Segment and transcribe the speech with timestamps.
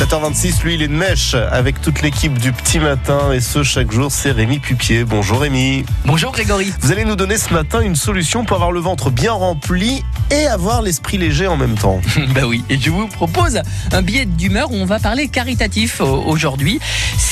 [0.00, 3.92] 7h26, lui, il est de mèche avec toute l'équipe du petit matin et ce chaque
[3.92, 5.04] jour, c'est Rémi Pupier.
[5.04, 5.84] Bonjour Rémi.
[6.06, 6.72] Bonjour Grégory.
[6.80, 10.46] Vous allez nous donner ce matin une solution pour avoir le ventre bien rempli et
[10.46, 12.00] avoir l'esprit léger en même temps.
[12.34, 13.60] bah oui, et je vous propose
[13.92, 16.80] un billet d'humeur où on va parler caritatif aujourd'hui.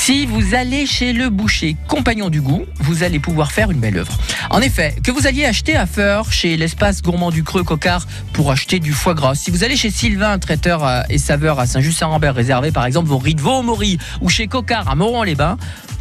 [0.09, 3.99] Si vous allez chez le boucher compagnon du goût, vous allez pouvoir faire une belle
[3.99, 4.17] œuvre.
[4.49, 8.51] En effet, que vous alliez acheter à Feur, chez l'espace gourmand du Creux Cocard pour
[8.51, 12.71] acheter du foie gras, si vous allez chez Sylvain, traiteur et saveur à Saint-Just-Saint-Rambert, réservé
[12.71, 13.77] par exemple vos riz de veau au
[14.21, 15.57] ou chez Cocard à Moron-les-Bains,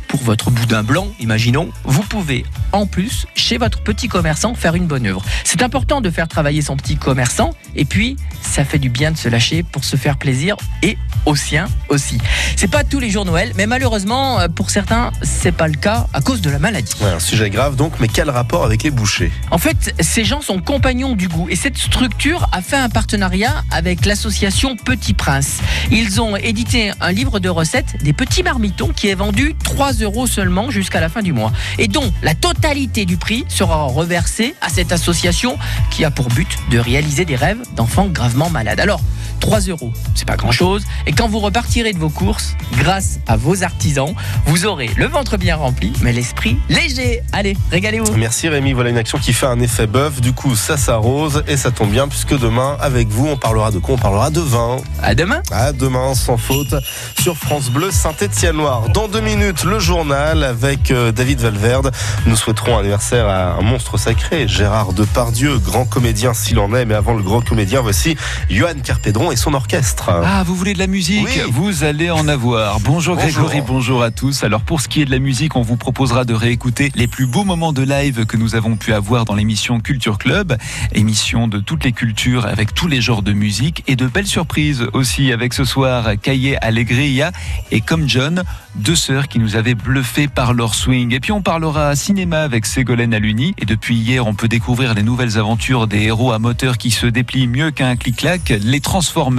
[0.09, 4.87] pour votre boudin blanc, imaginons, vous pouvez en plus, chez votre petit commerçant, faire une
[4.87, 5.23] bonne œuvre.
[5.45, 9.17] C'est important de faire travailler son petit commerçant et puis ça fait du bien de
[9.17, 12.19] se lâcher pour se faire plaisir et au sien aussi.
[12.57, 16.07] C'est pas tous les jours Noël, mais malheureusement euh, pour certains, c'est pas le cas
[16.13, 16.93] à cause de la maladie.
[17.03, 19.33] un sujet grave donc, mais quel rapport avec les bouchers?
[19.51, 23.65] En fait, ces gens sont compagnons du goût et cette structure a fait un partenariat
[23.71, 25.61] avec l'association Petit Prince.
[25.91, 30.27] Ils ont édité un livre de recettes des petits marmitons qui est vendu 3 euros
[30.27, 34.69] seulement jusqu'à la fin du mois et dont la totalité du prix sera reversée à
[34.69, 35.59] cette association
[35.91, 38.81] qui a pour but de réaliser des rêves d'enfants gravement malades.
[38.81, 39.01] Alors,
[39.41, 40.85] 3 euros, c'est pas grand chose.
[41.07, 44.15] Et quand vous repartirez de vos courses, grâce à vos artisans,
[44.47, 47.23] vous aurez le ventre bien rempli, mais l'esprit léger.
[47.33, 48.17] Allez, régalez-vous.
[48.17, 50.21] Merci Rémi, voilà une action qui fait un effet bœuf.
[50.21, 53.79] Du coup, ça s'arrose et ça tombe bien puisque demain, avec vous, on parlera de
[53.79, 53.95] quoi?
[53.95, 54.79] On parlera de vin.
[55.03, 55.41] À demain.
[55.53, 56.75] À demain, sans faute,
[57.21, 58.89] sur France Bleu Saint-Étienne-Loire.
[58.89, 61.93] Dans deux minutes, le journal avec euh, David Valverde.
[62.27, 66.85] Nous souhaiterons un anniversaire à un monstre sacré, Gérard Depardieu, grand comédien s'il en est.
[66.85, 68.15] Mais avant le grand comédien, voici
[68.51, 70.11] Johan Carpédron et son orchestre.
[70.11, 72.81] Ah, vous voulez de la musique Vous allez en avoir.
[72.81, 74.45] Bonjour, Grégory, bonjour à tous.
[74.45, 77.25] Alors pour ce qui est de la musique, on vous proposera de réécouter les plus
[77.25, 80.59] beaux moments de live que nous avons pu avoir dans l'émission Culture Club,
[80.93, 84.85] émission de toutes les cultures avec tous les genres de musique et de belles surprises
[84.93, 87.33] aussi avec ce soir Caillé Allegria
[87.71, 88.43] et Comme John,
[88.75, 91.15] deux sœurs qui nous avaient bluffé par leur swing.
[91.15, 95.03] Et puis on parlera cinéma avec Ségolène Aluni et depuis hier, on peut découvrir les
[95.03, 99.39] nouvelles aventures des héros à moteur qui se déplient mieux qu'un clic-clac, les Transformers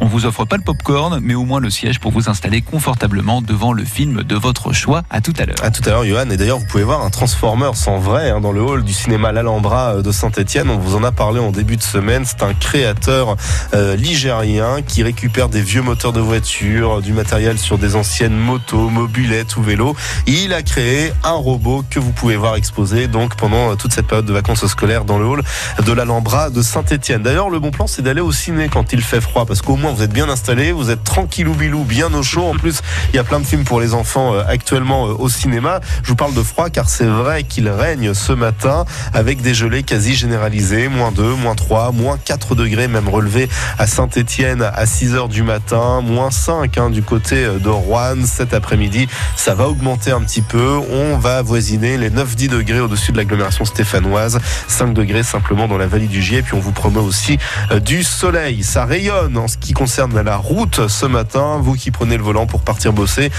[0.00, 3.42] on vous offre pas le popcorn, mais au moins le siège pour vous installer confortablement
[3.42, 5.02] devant le film de votre choix.
[5.10, 5.56] À tout à l'heure.
[5.62, 6.28] À tout à l'heure, Johan.
[6.30, 9.32] Et d'ailleurs, vous pouvez voir un Transformers en vrai hein, dans le hall du cinéma
[9.32, 10.70] L'Alhambra euh, de Saint-Etienne.
[10.70, 12.24] On vous en a parlé en début de semaine.
[12.24, 13.36] C'est un créateur
[13.74, 18.88] euh, ligérien qui récupère des vieux moteurs de voiture, du matériel sur des anciennes motos,
[18.88, 19.94] mobilettes ou vélos.
[20.26, 24.06] il a créé un robot que vous pouvez voir exposé donc pendant euh, toute cette
[24.06, 25.42] période de vacances scolaires dans le hall
[25.84, 27.22] de l'Alhambra de Saint-Etienne.
[27.22, 29.92] D'ailleurs, le bon plan, c'est d'aller au ciné quand il fait froid parce qu'au moins
[29.92, 32.44] vous êtes bien installé, vous êtes tranquillou bilou, bien au chaud.
[32.44, 32.80] En plus,
[33.12, 35.80] il y a plein de films pour les enfants euh, actuellement euh, au cinéma.
[36.02, 39.82] Je vous parle de froid car c'est vrai qu'il règne ce matin avec des gelées
[39.82, 43.48] quasi généralisées, moins 2, moins 3, moins 4 degrés même relevé
[43.78, 48.54] à Saint-Étienne à 6 heures du matin, moins 5 hein, du côté de Rouen cet
[48.54, 49.08] après-midi.
[49.44, 50.78] Ça va augmenter un petit peu.
[50.92, 54.38] On va avoisiner les 9-10 degrés au-dessus de l'agglomération stéphanoise,
[54.68, 56.42] 5 degrés simplement dans la vallée du Gier.
[56.42, 57.38] Puis on vous promet aussi
[57.84, 58.62] du soleil.
[58.62, 61.58] Ça rayonne en ce qui concerne la route ce matin.
[61.60, 63.32] Vous qui prenez le volant pour partir bosser,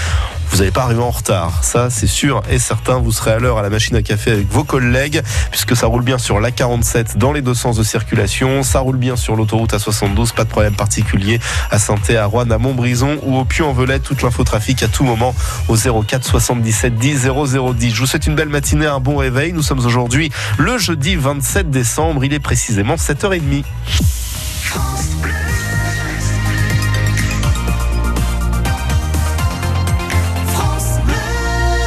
[0.50, 1.62] vous n'allez pas arriver en retard.
[1.62, 2.98] Ça, c'est sûr et certain.
[2.98, 6.02] Vous serez à l'heure à la machine à café avec vos collègues, puisque ça roule
[6.02, 8.62] bien sur la 47 dans les deux sens de circulation.
[8.62, 10.32] Ça roule bien sur l'autoroute à 72.
[10.32, 11.40] Pas de problème particulier
[11.70, 14.00] à saint à Rouen, à Montbrison ou au Puy-en-Velay.
[14.00, 15.34] Toute l'infotrafic à tout moment
[15.68, 17.94] au 04 77 10 0010.
[17.94, 19.52] Je vous souhaite une belle matinée, un bon réveil.
[19.52, 22.24] Nous sommes aujourd'hui le jeudi 27 décembre.
[22.24, 23.64] Il est précisément 7h30.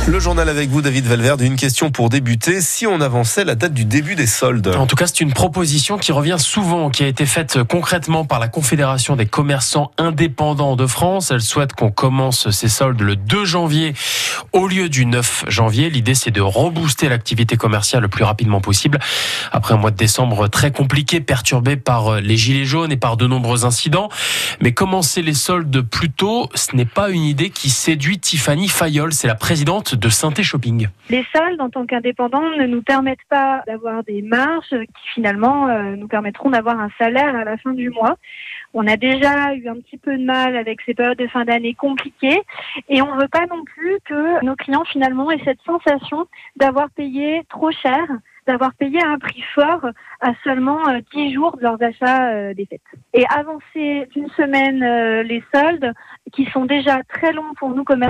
[0.07, 1.41] Le journal avec vous, David Valverde.
[1.41, 2.61] Une question pour débuter.
[2.61, 5.97] Si on avançait la date du début des soldes En tout cas, c'est une proposition
[5.97, 10.87] qui revient souvent, qui a été faite concrètement par la Confédération des commerçants indépendants de
[10.87, 11.29] France.
[11.31, 13.95] Elle souhaite qu'on commence ces soldes le 2 janvier
[14.57, 15.89] au lieu du 9 janvier.
[15.91, 18.97] L'idée, c'est de rebooster l'activité commerciale le plus rapidement possible.
[19.51, 23.27] Après un mois de décembre très compliqué, perturbé par les gilets jaunes et par de
[23.27, 24.09] nombreux incidents.
[24.59, 29.13] Mais commencer les soldes plus tôt, ce n'est pas une idée qui séduit Tiffany Fayol.
[29.13, 30.87] C'est la présidente de Synthé Shopping.
[31.11, 35.95] Les soldes, en tant qu'indépendants, ne nous permettent pas d'avoir des marges qui finalement euh,
[35.95, 38.17] nous permettront d'avoir un salaire à la fin du mois.
[38.73, 41.73] On a déjà eu un petit peu de mal avec ces périodes de fin d'année
[41.73, 42.41] compliquées
[42.89, 46.89] et on ne veut pas non plus que nos clients finalement aient cette sensation d'avoir
[46.91, 48.07] payé trop cher
[48.47, 49.85] d'avoir payé un prix fort
[50.21, 50.79] à seulement
[51.13, 52.81] 10 euh, jours de leurs achats euh, des fêtes.
[53.13, 54.79] Et avancer d'une semaine
[55.23, 55.91] les soldes,
[56.31, 58.05] qui sont déjà très longs pour nous commerçants,